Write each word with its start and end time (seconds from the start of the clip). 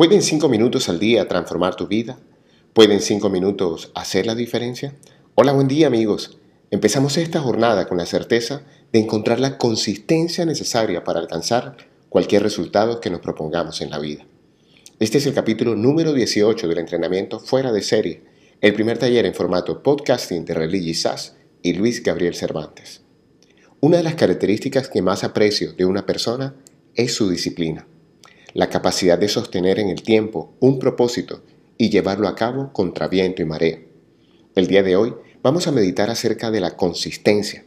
¿Pueden 0.00 0.22
cinco 0.22 0.48
minutos 0.48 0.88
al 0.88 0.98
día 0.98 1.28
transformar 1.28 1.76
tu 1.76 1.86
vida? 1.86 2.18
¿Pueden 2.72 3.02
cinco 3.02 3.28
minutos 3.28 3.92
hacer 3.94 4.24
la 4.24 4.34
diferencia? 4.34 4.94
Hola, 5.34 5.52
buen 5.52 5.68
día 5.68 5.88
amigos. 5.88 6.38
Empezamos 6.70 7.18
esta 7.18 7.38
jornada 7.38 7.86
con 7.86 7.98
la 7.98 8.06
certeza 8.06 8.62
de 8.94 8.98
encontrar 8.98 9.40
la 9.40 9.58
consistencia 9.58 10.46
necesaria 10.46 11.04
para 11.04 11.20
alcanzar 11.20 11.76
cualquier 12.08 12.42
resultado 12.42 12.98
que 13.02 13.10
nos 13.10 13.20
propongamos 13.20 13.82
en 13.82 13.90
la 13.90 13.98
vida. 13.98 14.24
Este 15.00 15.18
es 15.18 15.26
el 15.26 15.34
capítulo 15.34 15.76
número 15.76 16.14
18 16.14 16.66
del 16.66 16.78
entrenamiento 16.78 17.38
fuera 17.38 17.70
de 17.70 17.82
serie, 17.82 18.22
el 18.62 18.72
primer 18.72 18.96
taller 18.96 19.26
en 19.26 19.34
formato 19.34 19.82
podcasting 19.82 20.46
de 20.46 20.54
Religi 20.54 20.94
Sass 20.94 21.36
y 21.62 21.74
Luis 21.74 22.02
Gabriel 22.02 22.34
Cervantes. 22.34 23.02
Una 23.80 23.98
de 23.98 24.04
las 24.04 24.14
características 24.14 24.88
que 24.88 25.02
más 25.02 25.24
aprecio 25.24 25.74
de 25.74 25.84
una 25.84 26.06
persona 26.06 26.54
es 26.94 27.12
su 27.12 27.28
disciplina 27.28 27.86
la 28.54 28.68
capacidad 28.68 29.18
de 29.18 29.28
sostener 29.28 29.78
en 29.78 29.88
el 29.88 30.02
tiempo 30.02 30.54
un 30.60 30.78
propósito 30.78 31.42
y 31.78 31.90
llevarlo 31.90 32.28
a 32.28 32.34
cabo 32.34 32.72
contra 32.72 33.08
viento 33.08 33.42
y 33.42 33.44
marea. 33.44 33.78
El 34.54 34.66
día 34.66 34.82
de 34.82 34.96
hoy 34.96 35.14
vamos 35.42 35.66
a 35.66 35.72
meditar 35.72 36.10
acerca 36.10 36.50
de 36.50 36.60
la 36.60 36.76
consistencia, 36.76 37.64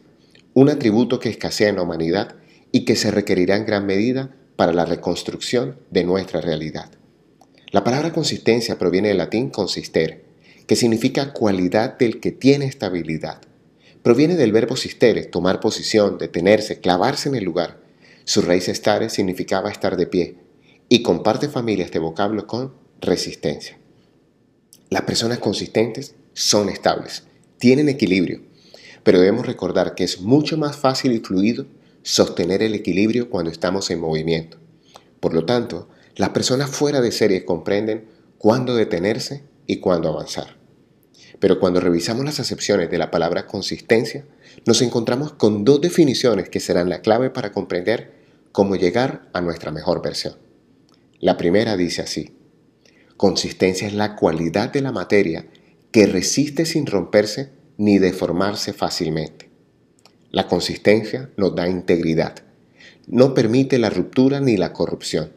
un 0.52 0.68
atributo 0.68 1.18
que 1.18 1.30
escasea 1.30 1.68
en 1.68 1.76
la 1.76 1.82
humanidad 1.82 2.36
y 2.70 2.84
que 2.84 2.96
se 2.96 3.10
requerirá 3.10 3.56
en 3.56 3.66
gran 3.66 3.86
medida 3.86 4.34
para 4.56 4.72
la 4.72 4.84
reconstrucción 4.84 5.78
de 5.90 6.04
nuestra 6.04 6.40
realidad. 6.40 6.90
La 7.70 7.82
palabra 7.82 8.12
consistencia 8.12 8.78
proviene 8.78 9.08
del 9.08 9.18
latín 9.18 9.50
consistere, 9.50 10.24
que 10.66 10.76
significa 10.76 11.32
cualidad 11.32 11.98
del 11.98 12.20
que 12.20 12.30
tiene 12.30 12.66
estabilidad. 12.66 13.40
Proviene 14.02 14.36
del 14.36 14.52
verbo 14.52 14.76
sistere, 14.76 15.24
tomar 15.24 15.60
posición, 15.60 16.18
detenerse, 16.18 16.80
clavarse 16.80 17.28
en 17.28 17.34
el 17.34 17.44
lugar. 17.44 17.80
Su 18.24 18.42
raíz 18.42 18.68
estare 18.68 19.10
significaba 19.10 19.70
estar 19.70 19.96
de 19.96 20.06
pie, 20.06 20.36
y 20.94 21.02
comparte 21.02 21.48
familia 21.48 21.84
este 21.84 21.98
vocablo 21.98 22.46
con 22.46 22.72
resistencia. 23.00 23.76
Las 24.90 25.02
personas 25.02 25.40
consistentes 25.40 26.14
son 26.34 26.68
estables, 26.68 27.24
tienen 27.58 27.88
equilibrio, 27.88 28.42
pero 29.02 29.18
debemos 29.18 29.44
recordar 29.44 29.96
que 29.96 30.04
es 30.04 30.20
mucho 30.20 30.56
más 30.56 30.76
fácil 30.76 31.10
y 31.10 31.18
fluido 31.18 31.66
sostener 32.04 32.62
el 32.62 32.74
equilibrio 32.74 33.28
cuando 33.28 33.50
estamos 33.50 33.90
en 33.90 33.98
movimiento. 33.98 34.58
Por 35.18 35.34
lo 35.34 35.44
tanto, 35.44 35.88
las 36.14 36.28
personas 36.28 36.70
fuera 36.70 37.00
de 37.00 37.10
serie 37.10 37.44
comprenden 37.44 38.04
cuándo 38.38 38.76
detenerse 38.76 39.42
y 39.66 39.78
cuándo 39.78 40.10
avanzar. 40.10 40.58
Pero 41.40 41.58
cuando 41.58 41.80
revisamos 41.80 42.24
las 42.24 42.38
acepciones 42.38 42.88
de 42.88 42.98
la 42.98 43.10
palabra 43.10 43.48
consistencia, 43.48 44.24
nos 44.64 44.80
encontramos 44.80 45.32
con 45.32 45.64
dos 45.64 45.80
definiciones 45.80 46.50
que 46.50 46.60
serán 46.60 46.88
la 46.88 47.00
clave 47.00 47.30
para 47.30 47.50
comprender 47.50 48.14
cómo 48.52 48.76
llegar 48.76 49.28
a 49.32 49.40
nuestra 49.40 49.72
mejor 49.72 50.00
versión. 50.00 50.44
La 51.24 51.38
primera 51.38 51.78
dice 51.78 52.02
así, 52.02 52.36
consistencia 53.16 53.88
es 53.88 53.94
la 53.94 54.14
cualidad 54.14 54.70
de 54.70 54.82
la 54.82 54.92
materia 54.92 55.46
que 55.90 56.04
resiste 56.04 56.66
sin 56.66 56.84
romperse 56.84 57.48
ni 57.78 57.96
deformarse 57.96 58.74
fácilmente. 58.74 59.48
La 60.30 60.48
consistencia 60.48 61.30
nos 61.38 61.54
da 61.54 61.66
integridad, 61.66 62.34
no 63.06 63.32
permite 63.32 63.78
la 63.78 63.88
ruptura 63.88 64.40
ni 64.40 64.58
la 64.58 64.74
corrupción, 64.74 65.32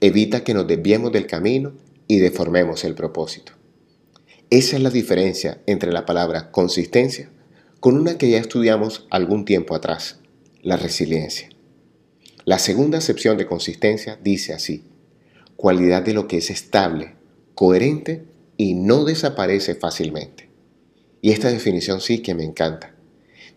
evita 0.00 0.42
que 0.42 0.54
nos 0.54 0.66
desviemos 0.66 1.12
del 1.12 1.28
camino 1.28 1.74
y 2.08 2.18
deformemos 2.18 2.82
el 2.82 2.96
propósito. 2.96 3.52
Esa 4.50 4.74
es 4.74 4.82
la 4.82 4.90
diferencia 4.90 5.62
entre 5.66 5.92
la 5.92 6.04
palabra 6.04 6.50
consistencia 6.50 7.30
con 7.78 7.96
una 7.96 8.18
que 8.18 8.28
ya 8.28 8.38
estudiamos 8.38 9.06
algún 9.10 9.44
tiempo 9.44 9.76
atrás, 9.76 10.18
la 10.62 10.76
resiliencia. 10.76 11.48
La 12.44 12.58
segunda 12.58 12.98
acepción 12.98 13.36
de 13.36 13.46
consistencia 13.46 14.18
dice 14.20 14.52
así, 14.52 14.82
cualidad 15.56 16.02
de 16.02 16.14
lo 16.14 16.28
que 16.28 16.38
es 16.38 16.50
estable, 16.50 17.16
coherente 17.54 18.24
y 18.56 18.74
no 18.74 19.04
desaparece 19.04 19.74
fácilmente. 19.74 20.48
Y 21.20 21.32
esta 21.32 21.50
definición 21.50 22.00
sí 22.00 22.18
que 22.18 22.34
me 22.34 22.44
encanta. 22.44 22.94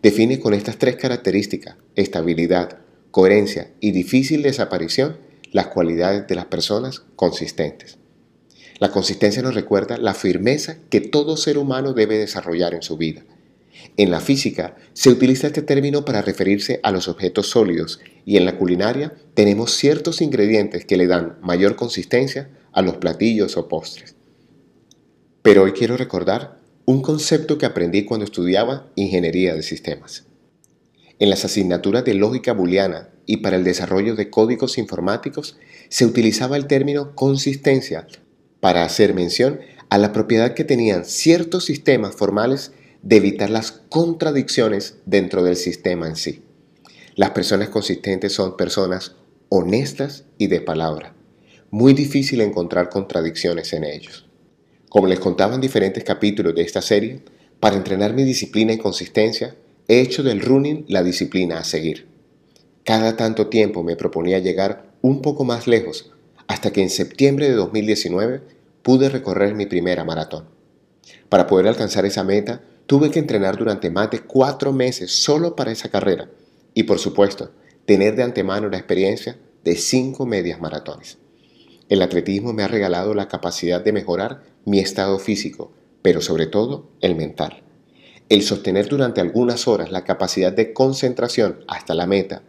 Define 0.02 0.40
con 0.40 0.54
estas 0.54 0.78
tres 0.78 0.96
características, 0.96 1.76
estabilidad, 1.94 2.78
coherencia 3.10 3.70
y 3.80 3.92
difícil 3.92 4.42
desaparición, 4.42 5.18
las 5.52 5.66
cualidades 5.66 6.26
de 6.26 6.34
las 6.34 6.46
personas 6.46 7.00
consistentes. 7.16 7.98
La 8.78 8.90
consistencia 8.90 9.42
nos 9.42 9.54
recuerda 9.54 9.98
la 9.98 10.14
firmeza 10.14 10.78
que 10.88 11.00
todo 11.00 11.36
ser 11.36 11.58
humano 11.58 11.92
debe 11.92 12.18
desarrollar 12.18 12.72
en 12.74 12.82
su 12.82 12.96
vida. 12.96 13.22
En 13.96 14.10
la 14.10 14.20
física 14.20 14.76
se 14.92 15.10
utiliza 15.10 15.46
este 15.46 15.62
término 15.62 16.04
para 16.04 16.22
referirse 16.22 16.80
a 16.82 16.90
los 16.90 17.08
objetos 17.08 17.48
sólidos 17.48 18.00
y 18.24 18.36
en 18.36 18.44
la 18.44 18.56
culinaria 18.56 19.14
tenemos 19.34 19.72
ciertos 19.72 20.20
ingredientes 20.20 20.84
que 20.84 20.96
le 20.96 21.06
dan 21.06 21.38
mayor 21.42 21.76
consistencia 21.76 22.50
a 22.72 22.82
los 22.82 22.96
platillos 22.96 23.56
o 23.56 23.68
postres. 23.68 24.16
Pero 25.42 25.62
hoy 25.62 25.72
quiero 25.72 25.96
recordar 25.96 26.58
un 26.84 27.02
concepto 27.02 27.58
que 27.58 27.66
aprendí 27.66 28.04
cuando 28.04 28.24
estudiaba 28.24 28.90
ingeniería 28.94 29.54
de 29.54 29.62
sistemas. 29.62 30.26
En 31.18 31.30
las 31.30 31.44
asignaturas 31.44 32.04
de 32.04 32.14
lógica 32.14 32.52
booleana 32.52 33.10
y 33.26 33.38
para 33.38 33.56
el 33.56 33.64
desarrollo 33.64 34.16
de 34.16 34.30
códigos 34.30 34.78
informáticos 34.78 35.56
se 35.88 36.06
utilizaba 36.06 36.56
el 36.56 36.66
término 36.66 37.14
consistencia 37.14 38.06
para 38.60 38.84
hacer 38.84 39.14
mención 39.14 39.60
a 39.88 39.98
la 39.98 40.12
propiedad 40.12 40.54
que 40.54 40.64
tenían 40.64 41.04
ciertos 41.04 41.64
sistemas 41.64 42.14
formales 42.14 42.72
de 43.02 43.16
evitar 43.16 43.50
las 43.50 43.72
contradicciones 43.72 44.96
dentro 45.06 45.42
del 45.42 45.56
sistema 45.56 46.06
en 46.06 46.16
sí. 46.16 46.42
Las 47.16 47.30
personas 47.30 47.68
consistentes 47.68 48.32
son 48.32 48.56
personas 48.56 49.16
honestas 49.48 50.24
y 50.38 50.46
de 50.46 50.60
palabra. 50.60 51.14
Muy 51.70 51.92
difícil 51.94 52.40
encontrar 52.40 52.88
contradicciones 52.88 53.72
en 53.72 53.84
ellos. 53.84 54.26
Como 54.88 55.06
les 55.06 55.20
contaba 55.20 55.54
en 55.54 55.60
diferentes 55.60 56.02
capítulos 56.02 56.54
de 56.54 56.62
esta 56.62 56.82
serie, 56.82 57.22
para 57.60 57.76
entrenar 57.76 58.14
mi 58.14 58.24
disciplina 58.24 58.72
y 58.72 58.78
consistencia, 58.78 59.54
he 59.86 60.00
hecho 60.00 60.22
del 60.22 60.40
running 60.40 60.84
la 60.88 61.02
disciplina 61.02 61.58
a 61.58 61.64
seguir. 61.64 62.08
Cada 62.84 63.16
tanto 63.16 63.48
tiempo 63.48 63.82
me 63.82 63.96
proponía 63.96 64.38
llegar 64.38 64.90
un 65.02 65.20
poco 65.22 65.44
más 65.44 65.66
lejos, 65.66 66.10
hasta 66.46 66.72
que 66.72 66.82
en 66.82 66.90
septiembre 66.90 67.48
de 67.48 67.54
2019 67.54 68.40
pude 68.82 69.08
recorrer 69.08 69.54
mi 69.54 69.66
primera 69.66 70.04
maratón. 70.04 70.46
Para 71.28 71.46
poder 71.46 71.68
alcanzar 71.68 72.06
esa 72.06 72.24
meta, 72.24 72.62
Tuve 72.90 73.12
que 73.12 73.20
entrenar 73.20 73.56
durante 73.56 73.88
más 73.88 74.10
de 74.10 74.18
cuatro 74.18 74.72
meses 74.72 75.12
solo 75.12 75.54
para 75.54 75.70
esa 75.70 75.90
carrera 75.90 76.28
y 76.74 76.82
por 76.82 76.98
supuesto 76.98 77.52
tener 77.86 78.16
de 78.16 78.24
antemano 78.24 78.68
la 78.68 78.78
experiencia 78.78 79.38
de 79.62 79.76
cinco 79.76 80.26
medias 80.26 80.60
maratones. 80.60 81.16
El 81.88 82.02
atletismo 82.02 82.52
me 82.52 82.64
ha 82.64 82.66
regalado 82.66 83.14
la 83.14 83.28
capacidad 83.28 83.80
de 83.80 83.92
mejorar 83.92 84.42
mi 84.64 84.80
estado 84.80 85.20
físico, 85.20 85.72
pero 86.02 86.20
sobre 86.20 86.48
todo 86.48 86.90
el 87.00 87.14
mental. 87.14 87.62
El 88.28 88.42
sostener 88.42 88.88
durante 88.88 89.20
algunas 89.20 89.68
horas 89.68 89.92
la 89.92 90.02
capacidad 90.02 90.50
de 90.50 90.72
concentración 90.72 91.60
hasta 91.68 91.94
la 91.94 92.08
meta 92.08 92.42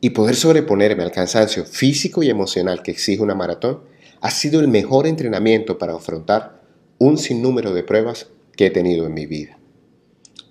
y 0.00 0.08
poder 0.08 0.36
sobreponerme 0.36 1.02
al 1.02 1.12
cansancio 1.12 1.66
físico 1.66 2.22
y 2.22 2.30
emocional 2.30 2.82
que 2.82 2.92
exige 2.92 3.22
una 3.22 3.34
maratón 3.34 3.82
ha 4.22 4.30
sido 4.30 4.60
el 4.60 4.68
mejor 4.68 5.06
entrenamiento 5.06 5.76
para 5.76 5.92
afrontar 5.92 6.62
un 6.96 7.18
sinnúmero 7.18 7.74
de 7.74 7.82
pruebas 7.82 8.28
que 8.56 8.64
he 8.64 8.70
tenido 8.70 9.04
en 9.04 9.12
mi 9.12 9.26
vida. 9.26 9.58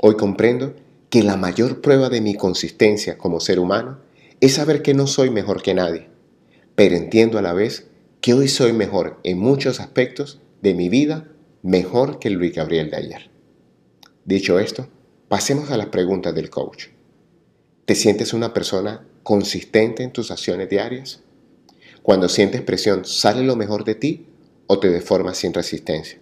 Hoy 0.04 0.16
comprendo 0.16 0.74
que 1.12 1.22
la 1.22 1.38
mayor 1.38 1.80
prueba 1.80 2.10
de 2.10 2.22
mi 2.22 2.34
consistencia 2.34 3.20
como 3.20 3.40
ser 3.40 3.60
humano 3.60 4.00
es 4.40 4.56
saber 4.56 4.82
que 4.82 4.96
no 4.96 5.06
soy 5.06 5.30
mejor 5.30 5.62
que 5.62 5.76
nadie, 5.76 6.08
pero 6.74 6.96
entiendo 6.96 7.38
a 7.38 7.44
la 7.44 7.54
vez 7.54 7.86
que 8.20 8.34
hoy 8.34 8.48
soy 8.48 8.74
mejor 8.74 9.20
en 9.24 9.38
muchos 9.38 9.80
aspectos 9.80 10.40
de 10.64 10.74
mi 10.74 10.90
vida, 10.90 11.28
mejor 11.62 12.18
que 12.18 12.32
Luis 12.32 12.56
Gabriel 12.56 12.90
de 12.90 12.98
ayer. 12.98 13.30
Dicho 14.26 14.58
esto, 14.58 14.88
pasemos 15.28 15.70
a 15.70 15.78
las 15.78 15.88
preguntas 15.88 16.34
del 16.34 16.50
coach. 16.50 16.88
¿Te 17.86 17.94
sientes 17.94 18.34
una 18.34 18.56
persona 18.56 19.06
consistente 19.22 20.02
en 20.02 20.12
tus 20.12 20.32
acciones 20.32 20.68
diarias? 20.68 21.22
Cuando 22.02 22.28
sientes 22.28 22.62
presión, 22.62 23.06
¿sale 23.06 23.44
lo 23.44 23.56
mejor 23.56 23.84
de 23.84 23.94
ti 23.94 24.26
o 24.66 24.80
te 24.80 24.90
deformas 24.90 25.38
sin 25.38 25.54
resistencia? 25.54 26.18